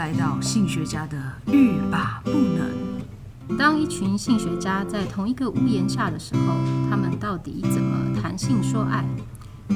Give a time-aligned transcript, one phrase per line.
[0.00, 1.18] 来到性学家的
[1.52, 3.58] 欲罢不能。
[3.58, 6.54] 当一群性学家在同一个屋檐下的时候，
[6.88, 9.04] 他们到底怎么谈性说爱？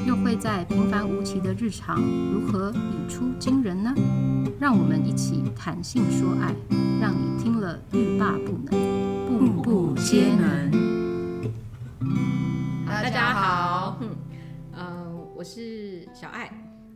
[0.07, 2.01] 又会在平凡无奇的日常
[2.33, 3.93] 如何语出惊人呢？
[4.59, 6.55] 让我们一起谈性说爱，
[6.99, 10.71] 让你听了欲罢不能，步步皆能。
[12.87, 14.09] 大家好，嗯，
[14.73, 15.05] 呃，
[15.35, 16.49] 我是小艾，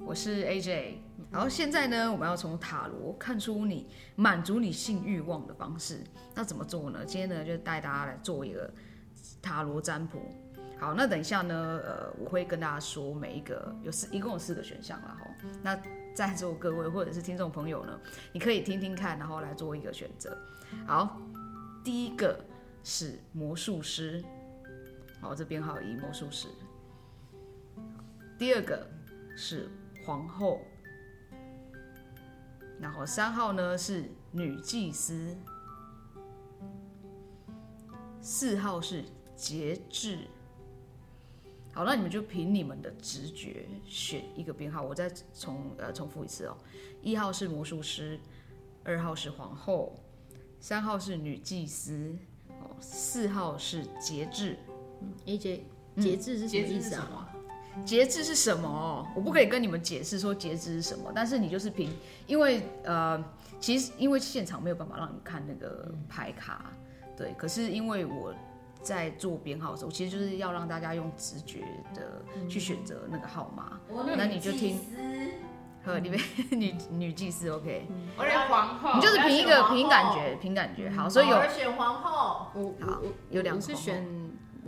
[0.10, 0.96] 我是 AJ。
[1.30, 6.00] 然后现在呢，我们要从塔罗看出你满足你性欲望的方式。
[6.34, 7.06] 那怎么做呢？
[7.06, 8.74] 今天呢，就带大家来做一个
[9.40, 10.20] 塔罗占卜。
[10.80, 15.28] 好，那等一下呢，呃，我会跟大家说每一个有四，一共有四个选项啦哈。
[15.62, 15.80] 那
[16.16, 18.00] 在座各位或者是听众朋友呢，
[18.34, 20.36] 你可以听听看，然后来做一个选择。
[20.88, 21.22] 好，
[21.84, 22.44] 第一个
[22.84, 24.24] 是魔术师，
[25.22, 26.48] 好，这编号一魔术师。
[28.40, 28.88] 第二个
[29.36, 29.70] 是
[30.10, 30.62] 皇后，
[32.82, 35.38] 然后三号呢是女祭司，
[38.20, 39.04] 四号是
[39.36, 40.22] 节制。
[41.72, 44.82] 好，那你们就凭你们的直觉选一个编号。
[44.82, 46.58] 我再重呃重复一次哦，
[47.04, 48.20] 一号是魔术师，
[48.84, 49.94] 二号是皇后，
[50.60, 52.18] 三号是女祭司，
[52.48, 54.58] 哦，四号是节制。
[55.02, 55.62] 嗯，AJ，
[55.98, 57.32] 节制是什么意思啊？
[57.86, 59.08] 节制是什么？
[59.16, 61.94] 我不可以跟你们解释说节制是什么，但是你就是凭，
[62.28, 63.24] 因为呃，
[63.60, 66.72] 其实因为现场没有办法让你看那个牌卡，
[67.18, 68.34] 对，可是因为我。
[68.82, 73.78] 在做编号的时候，其实就是要让大家用直觉的去选择那个号码。
[73.90, 74.80] 嗯、那你就听，
[75.84, 76.18] 和里面
[76.52, 77.86] 女女祭司，OK。
[78.18, 78.96] 我选皇后。
[78.96, 80.90] 你就是凭一个凭感觉，凭感觉。
[80.92, 81.36] 好，所以有。
[81.36, 82.48] 我选皇后。
[82.80, 83.62] 好，有两个。
[83.62, 84.02] 是选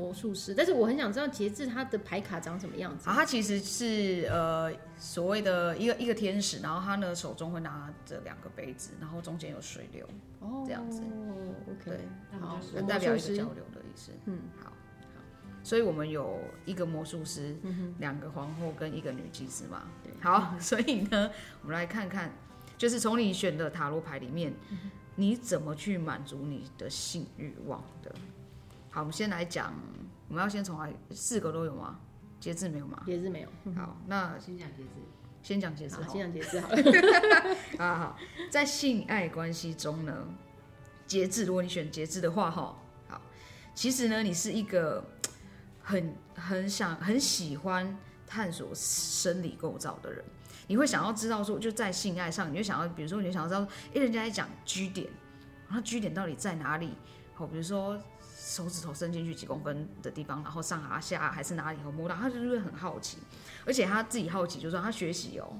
[0.02, 3.08] 魔术师，但是我很想知道节制他的牌卡长什么样子。
[3.08, 10.08] 啊，他其实是呃所谓的一个一个天使，然后他呢手中会拿着两个杯子，然后中间有水流，
[10.40, 11.02] 哦，这样子。
[11.02, 12.00] 哦，OK。
[12.40, 14.12] 好，那代表一个交流的意思。
[14.26, 15.22] 嗯，好，好。
[15.64, 17.56] 所以我们有一个魔术师，
[18.00, 19.84] 两个皇后跟一个女祭司嘛。
[20.04, 20.12] 对。
[20.20, 21.30] 好， 所以呢，
[21.62, 22.32] 我们来看看，
[22.76, 24.52] 就是从你选的塔罗牌里面，
[25.16, 28.12] 你怎么去满足你的性欲望的。
[28.94, 29.74] 好，我们先来讲，
[30.28, 31.98] 我们要先从来四个都有吗？
[32.42, 33.02] 节制没有吗？
[33.06, 33.50] 节制没有。
[33.74, 34.90] 好，那先讲节制，
[35.42, 37.56] 先讲节制，先讲节制好了。
[37.80, 38.18] 好好，
[38.50, 40.28] 在性爱关系中呢，
[41.08, 43.22] 节制，如果你选节制的话，哈，好，
[43.74, 45.02] 其实呢，你是一个
[45.82, 47.98] 很很想很喜欢
[48.28, 50.22] 探索生理构造的人，
[50.68, 53.62] 你会想要知道说，就在性爱上，你就想要，比如说，你就想要知道，
[53.96, 55.10] 哎，人家在讲居点，
[55.68, 56.94] 然后 G 点到底在哪里？
[57.36, 57.98] 好，比如说。
[58.52, 63.18] 手指头伸进去几公分的地方，然后上啊下还是哪里会摸到，他就是会很好奇，
[63.66, 65.56] 而且他自己好奇，就是说他学习哦，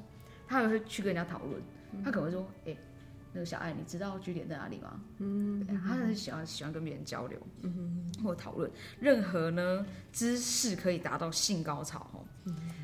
[0.46, 1.62] 他还会去跟人家讨论，
[2.04, 2.78] 他可能会说，哎、欸，
[3.32, 5.00] 那个小爱，你知道据点在哪里吗？
[5.20, 8.70] 嗯，他很喜欢喜欢跟别人交流，嗯或讨论
[9.00, 12.26] 任何呢姿势可以达到性高潮哦，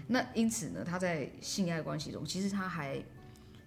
[0.08, 3.04] 那因此呢，他在性爱关系中，其实他还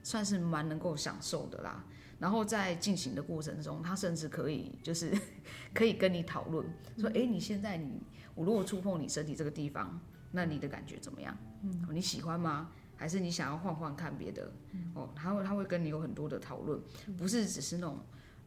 [0.02, 1.84] 算是蛮能够享受的啦。
[2.20, 5.10] 然后在进行的过程中，他甚至可以就是
[5.75, 6.64] 可以跟你讨论
[6.98, 8.00] 说，哎，你现在你
[8.36, 9.98] 我如果触碰你身体这个地方，
[10.31, 11.36] 那你的感觉怎么样？
[11.62, 12.70] 嗯，你喜欢吗？
[12.94, 14.53] 还是你想要换换看别的？
[14.94, 16.78] 哦，他会他会跟你有很多的讨论，
[17.16, 17.98] 不是只是那种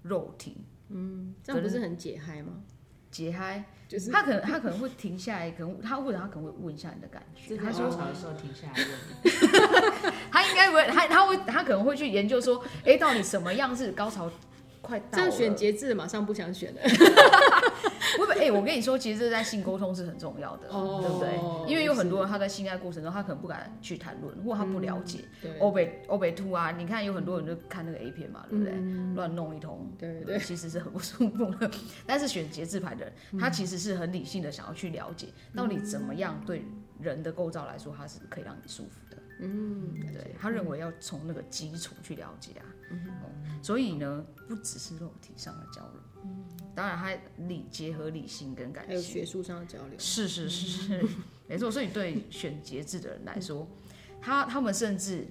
[0.03, 0.57] 肉体。
[0.89, 2.61] 嗯，这样不是很解嗨吗？
[3.13, 7.55] 解嗨就是他可能他可能会停下来，可能他或者他可能会问一下你的感觉。
[7.55, 14.31] 他说啥的时候停下来问 他应该不会，他他会他可能会去研究说，哎，到底什么样是高潮
[14.81, 15.05] 快到？
[15.11, 16.81] 这样选节制马上不想选了。
[18.17, 21.71] 不不，哎，我跟你说，其实这在性沟通是很重要的，哦、对不对？
[21.71, 25.25] 因为有很多人他在性爱过程中，他可能不敢去谈论，或者他不了解。
[25.59, 28.73] 欧北欧北兔啊，你看有很多人就看那个 A 片嘛，对不对？
[28.75, 31.69] 嗯、乱弄一通，对对，其实是很不舒服的。
[32.05, 36.63] 但是选节制牌的人，他其实是很理性的，想要去了解到底怎么样对
[36.99, 39.17] 人的构造来说，他是可以让你舒服的。
[39.39, 42.65] 嗯，对，他认为要从那个基础去了解啊。
[42.91, 42.99] 嗯，
[43.61, 46.23] 所以呢，不只是肉体上的交流。
[46.25, 46.45] 嗯。
[46.75, 47.11] 当然，他
[47.47, 49.97] 理结合理性跟感性，还有学术上的交流。
[49.97, 51.05] 是是是是，
[51.47, 51.69] 没错。
[51.69, 53.67] 所以对选节制的人来说，
[54.21, 55.27] 他他们甚至，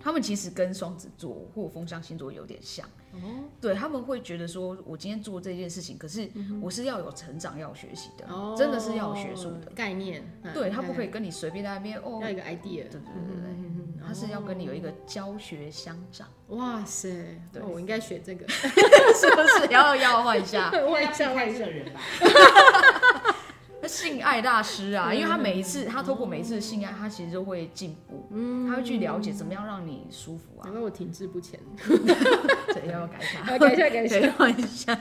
[0.00, 2.86] 他们其实跟双子座或风象星座有点像。
[3.12, 3.44] 哦。
[3.60, 6.28] 对，他们会觉得说，我今天做这件事情，可是
[6.60, 8.26] 我是要有成长、要学习的，
[8.56, 10.22] 真的是要有学术的概念。
[10.52, 12.18] 对，他不可以跟你随便在那边哦。
[12.20, 12.88] 要一个 idea。
[12.88, 13.73] 对对对对。
[14.06, 16.26] 他是要跟你有一个教学相长。
[16.48, 19.72] 哇塞，对，我应该选这个， 是不是？
[19.72, 22.00] 要要换一下，换一下，换一下人吧。
[23.86, 30.64] 性爱大师啊，因为他每一次，他透过每一次的性爱，他其实都会进步，嗯，他会去了解怎么样让你舒服啊。
[30.64, 33.58] 难怪我停滞不前， 对，要不要改一下？
[33.58, 34.98] 改一下，改一下，换一下。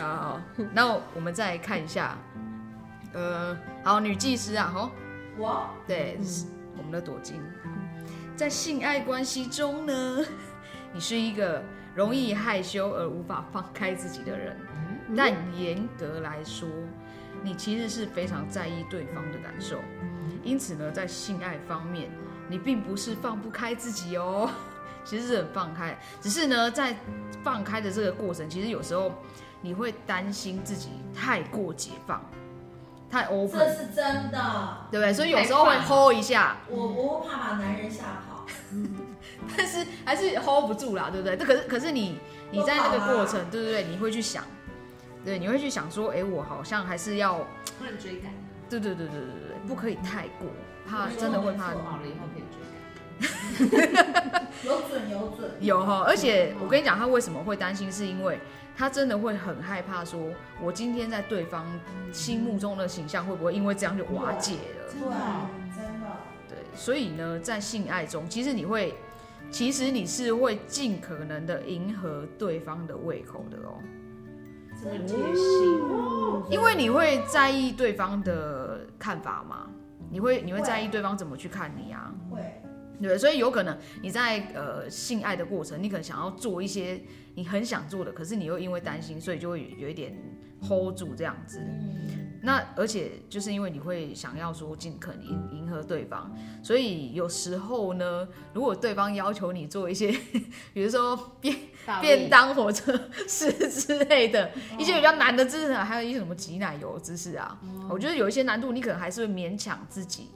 [0.00, 0.40] 好，好，
[0.72, 2.18] 那我们再看一下，
[3.12, 4.90] 呃，好，女技师啊，吼，
[5.38, 6.18] 我，对，
[6.76, 7.40] 我们的朵金，
[8.36, 10.24] 在性爱关系中呢，
[10.92, 11.62] 你是一个
[11.94, 14.56] 容易害羞而无法放开自己的人，
[15.16, 16.68] 但严格来说。
[17.42, 19.78] 你其实是非常在意对方的感受，
[20.42, 22.10] 因此呢，在性爱方面，
[22.48, 24.50] 你并不是放不开自己哦，
[25.04, 26.96] 其实是很放开，只是呢，在
[27.42, 29.12] 放开的这个过程，其实有时候
[29.60, 32.24] 你会担心自己太过解放，
[33.14, 35.12] 太 open，这是真的，对不对？
[35.14, 38.44] 所以有时候会 hold 一下，我我会怕把男人吓跑，
[39.56, 41.36] 但是还是 hold 不住啦，对不对？
[41.36, 42.18] 这可是可是你
[42.50, 44.42] 你在那个过程，对对对，你会去想。
[45.24, 47.38] 对，你会去想说，哎，我好像还是要
[47.78, 48.32] 不能追赶。
[48.68, 50.48] 对对对对对对，不可以太过，
[50.86, 51.72] 怕真的会怕。
[51.72, 52.42] 做好了以后可以
[53.70, 54.43] 追赶。
[54.62, 55.50] 有准有准。
[55.60, 58.38] 有哈，而且我跟你讲，他为什么会担心，是因为
[58.76, 60.20] 他真的会很害怕，说
[60.62, 61.66] 我今天在对方
[62.12, 64.92] 心目中的形象会不会因为这样就瓦解了？
[64.92, 65.00] 对，
[65.74, 66.06] 真的。
[66.48, 68.94] 对，所以呢，在性爱中，其实你会，
[69.50, 73.74] 其实你是会尽可能的迎合对方的胃口的哦。
[74.82, 75.80] 很贴心，
[76.50, 79.66] 因为你会在意对方的看法吗，
[80.10, 82.12] 你会你会在意对方怎么去看你啊？
[82.30, 82.40] 会，
[83.00, 87.00] 对，所以有可能你在呃性爱的过程，你可能想要做一些
[87.34, 90.16] 你很想做的，可是你又因为担心，所以就会有一点
[90.62, 91.60] hold 住这样子。
[92.46, 96.30] 那而且就是因为你会想要说尽可能迎迎合对方，
[96.62, 100.14] 所以有时候呢，如果对方要求你做一些，
[100.74, 101.56] 比如说便
[102.02, 107.58] 便当火车是之类的一些比较难的姿势，还有一些什么挤奶油姿势啊，
[107.88, 110.28] 我觉得有一些难度，你可能还是会勉强自己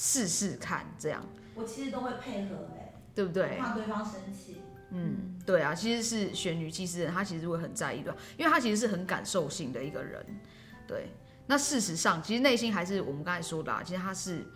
[0.00, 1.20] 试试看这样。
[1.56, 3.58] 我其实都会配合哎，对不对？
[3.58, 4.58] 怕对方生气。
[4.90, 10.24] 嗯，对啊，其实是选女技师的人，他其实会很在意的，因为他其实是很感受性的一个人，
[10.86, 11.08] 对。
[11.48, 14.46] 那事实上，其实内心还是我们刚才说的啊，其实他是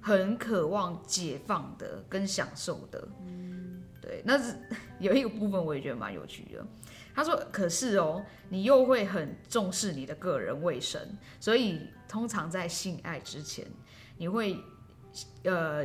[0.00, 3.08] 很渴望解放的跟享受的。
[3.26, 4.22] 嗯，对。
[4.24, 4.54] 那是
[5.00, 6.64] 有一个部分我也觉得蛮有趣的。
[7.12, 11.00] 他说：“可是哦，你又会很重视你的个人卫生，
[11.40, 13.66] 所以通常在性爱之前，
[14.18, 14.54] 你会
[15.44, 15.84] 呃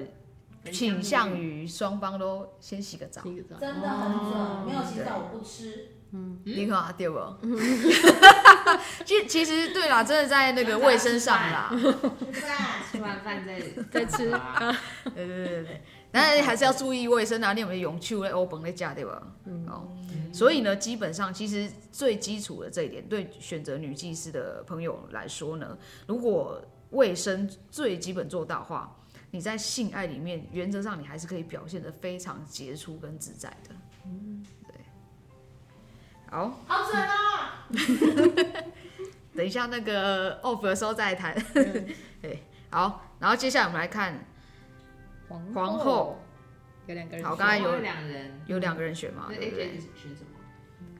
[0.71, 3.21] 倾向于双方都先洗个澡。
[3.23, 7.17] 洗个澡，真的很准，没有洗澡我不吃。”嗯，你看啊，对不？
[9.05, 11.71] 其其实对啦，真的在那个卫生上啦，
[12.91, 14.29] 吃完饭再再吃。
[15.15, 15.81] 对对对对，
[16.11, 19.23] 但是还是要注意卫生啊，你有没有用手来欧本的架，对吧？
[19.45, 19.87] 嗯，哦，
[20.33, 28.93] 所以呢，基本上其实最基础的这一点，对选择女技师的朋友来说呢，如果卫生最基本做到的话，
[29.31, 33.75] 你在性爱里面原则上你还是可以表现得非常杰出跟自在的。
[34.05, 34.45] 嗯。
[36.29, 37.67] 好，好准啊！
[39.35, 41.35] 等一下那个 off 的时候再谈。
[42.21, 44.13] 对，好，然后接下来我们来看
[45.27, 46.19] 皇皇后，
[46.87, 47.25] 有两个人。
[47.25, 49.25] 好，刚才有两人，有两个人选嘛？
[49.27, 49.77] 对不对？
[49.93, 50.39] 选什么？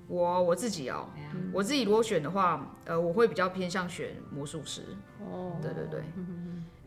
[0.10, 1.07] 我我自己哦，
[1.54, 4.83] 我自己如果选的话，呃，我会比较偏向选魔术师。
[5.19, 6.04] 哦，对对对。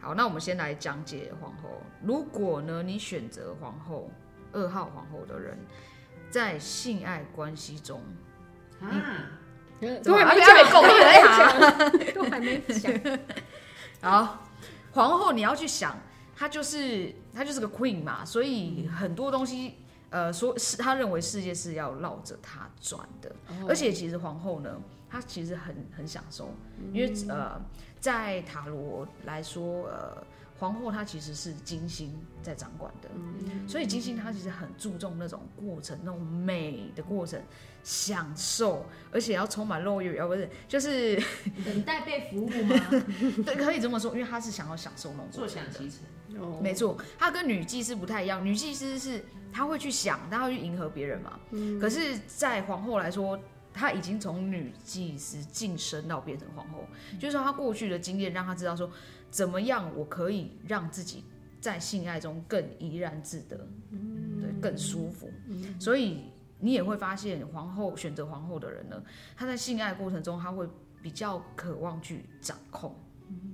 [0.04, 1.80] 好，那我们先来讲解皇后。
[2.02, 4.10] 如果呢，你选择皇后
[4.52, 5.56] 二号皇后的人，
[6.28, 8.02] 在性爱关系中。
[8.82, 8.92] 啊，
[10.04, 13.18] 都还没讲，都还没讲。
[14.02, 14.46] 好，
[14.92, 15.98] 皇后你要去想，
[16.36, 19.76] 她就是她就是个 queen 嘛，所以很多东西，
[20.10, 23.34] 呃，说是她认为世界是要绕着她转的，
[23.66, 24.78] 而且其实皇后呢，
[25.14, 26.52] 她其实很很享受，
[26.92, 27.60] 因为呃，
[28.00, 30.24] 在塔罗来说，呃。
[30.56, 37.42] 皇后她其实是金星在掌管的，嗯、所以金星她其实很注重那种过程，那种美的过程，
[37.82, 41.20] 享受，而且要充满肉欲，而不是就是
[41.64, 42.76] 等待被服务吗？
[43.44, 46.40] 对，可以这么说，因为她是想要享受那种坐享其成。
[46.40, 51.38] 哦、没错，她跟女祭司不太一样，女祭司是她会去想，她会去迎合别人嘛。
[51.50, 53.38] 嗯、可是，在皇后来说，
[53.74, 58.90] 她已经从女祭司晋升到变成皇后，嗯、就是说她过去的经验让她知道说。
[59.30, 61.24] 怎么样，我可以让自己
[61.60, 63.66] 在性爱中更怡然自得，
[64.40, 65.28] 对，更舒服。
[65.80, 66.26] 所以
[66.60, 69.02] 你也会发现，皇后选择皇后的人呢，
[69.36, 70.68] 她在性爱过程中，他会
[71.02, 72.94] 比较渴望去掌控。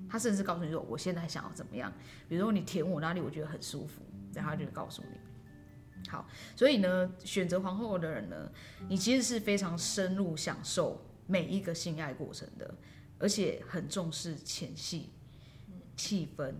[0.06, 1.90] 他甚至告诉你说：“我现在想要怎么样？
[2.28, 4.02] 比如说你舔我哪里，我觉得很舒服。”
[4.34, 5.18] 然后他就告诉你。
[6.10, 8.50] 好，所以呢，选择皇后的人呢，
[8.88, 12.74] 你其实是非常深入享受每一个性爱过程的。
[13.18, 15.10] 而且很重视前戏、
[15.94, 16.54] 气氛，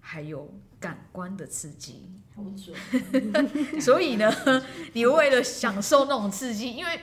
[0.00, 2.10] 还有感官的刺激。
[2.34, 2.74] 好准。
[3.80, 4.32] 所以呢，
[4.94, 7.00] 你为了享受那种刺激，因为。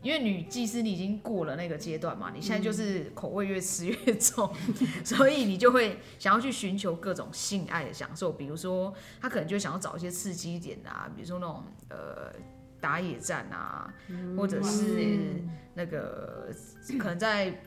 [0.00, 4.48] 因为女技师你已经过了那个阶段嘛，你现在就是口味越吃越重，
[5.04, 12.32] 所以你就会想要去寻求各种性爱的享受，比如说他可能就想要找一些刺激一点啊，比如说那种呃
[12.80, 13.92] 打野战啊，
[14.36, 15.18] 或者是
[15.74, 16.48] 那个
[16.98, 17.60] 可能在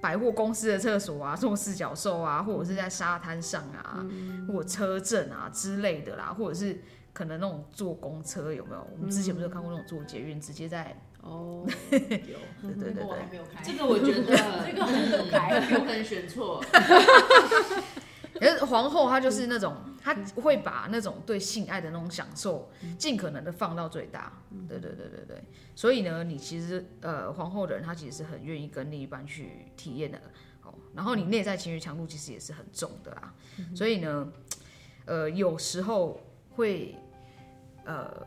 [0.00, 4.06] 百货公司的厕所啊做四脚兽啊，或者是在沙滩上啊，
[4.46, 6.80] 或者车震啊之类的啦，或者是
[7.12, 8.86] 可能那种坐公车有没有？
[8.92, 10.96] 我们之前不是有看过那种坐捷运直接在。
[11.24, 13.62] 哦，有，对对对对，我还没有开。
[13.62, 14.20] 这个我觉得
[14.66, 16.62] 这个很可爱，有可能选错。
[18.34, 24.32] 可是皇后她就是那种，她会把那种对性爱的那种享受，尽可能的放到最大。
[24.68, 25.42] 对对对对对。
[25.74, 30.20] 所以呢，你其实呃，皇后的人她其实是很愿意跟另一半去体验的。
[30.62, 33.32] 哦，然后你内在情绪强度其实也是很重的啦。
[33.74, 34.28] 所以呢，
[35.06, 36.94] 呃，有时候会
[37.86, 38.26] 呃。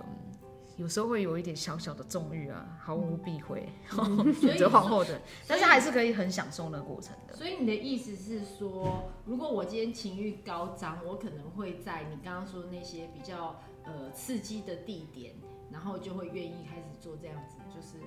[0.77, 3.67] 有时候会有一点小小的纵欲啊，毫无避讳，
[4.39, 7.35] 选择皇后的，但是还是可以很享受那个过程的。
[7.35, 15.33] 所以你的意思是说，如果我今天情欲高涨，我可能会在你刚刚说的那些比较呃刺激的地点，
[15.71, 17.97] 然后就会愿意开始做这样子，就是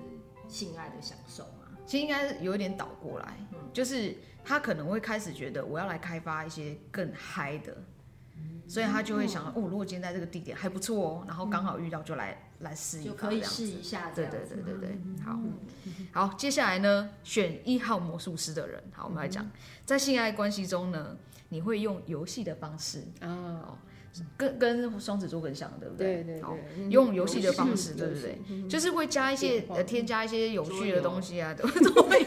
[0.47, 1.77] 性爱的享受嘛？
[1.85, 7.75] 其实应该是有一点倒过来，嗯，就是他可能会开始觉得我要来开发一些更嗨的。
[8.67, 14.11] 所以他就会想哦，如果今天在这个地点还不错哦，然后刚好遇到就来、嗯、来试一下，可以试一下。
[14.15, 15.39] 对对对对对，好，
[16.27, 19.49] 好，接下来呢，选一号魔术师的人，好，我们来讲，
[19.85, 21.17] 在性爱关系中呢，
[21.49, 23.77] 你会用游戏的方式啊，
[24.37, 26.15] 跟跟双子座很像，对不对？
[26.15, 26.57] 对对对，好，
[26.89, 28.67] 用游戏的方式，对不对？
[28.69, 32.25] 就是会加一些呃，添加一些有趣的东西啊，都都会。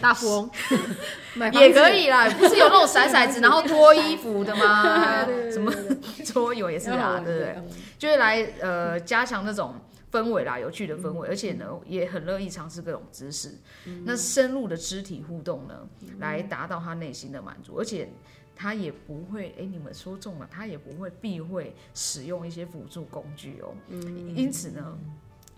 [0.00, 0.50] 大富翁。
[1.52, 5.24] 也可以啦， 不是有那种骰骰子 然后脱衣服的吗？
[5.52, 5.72] 什么？
[6.24, 7.62] 桌游也是啦，对不对？
[7.98, 9.74] 就是来呃加强那种
[10.10, 13.54] 氛围啦，有趣的氛围，而且呢也很乐意尝试各种姿势，
[14.04, 15.74] 那深入的肢体互动呢，
[16.18, 18.08] 来达到他内心的满足，而且
[18.54, 23.74] 他也不会哎，你们说中了，他也不会避讳使用一些辅助工具哦，
[24.34, 24.98] 因此呢。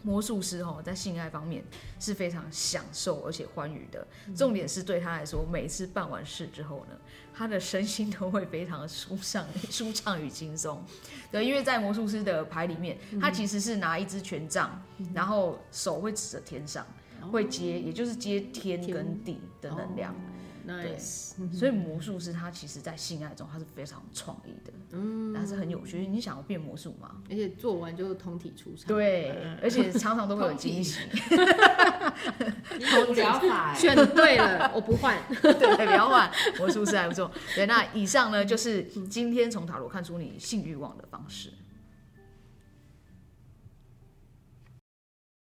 [0.02, 1.62] 魔术师哈，在性爱方面
[1.98, 4.06] 是非常享受而且欢愉的。
[4.36, 6.96] 重点是对他来说，每次办完事之后呢，
[7.34, 10.82] 他的身心都会非常的舒畅、 舒畅与轻松。
[11.32, 14.80] 对，因为在魔术师的牌里面，他其实是拿一支权杖，
[15.12, 16.86] 然后手会指着天上，
[17.32, 20.14] 会接，也就是接天跟地的能量。
[20.68, 21.32] Nice.
[21.38, 26.06] 对，所以魔术师他其实，在性爱中他是非常创意的，嗯，但是很有趣。
[26.06, 27.22] 你想要变魔术吗？
[27.30, 28.86] 而且做完就通体出场。
[28.86, 31.00] 对，而且常常都会有惊喜。
[32.78, 35.16] 你无聊法，选对了，我不换。
[35.40, 37.30] 对，不要换，魔术师还不错。
[37.54, 41.50] 对，那以上呢，就是今天从塔罗看出你性欲望的方式。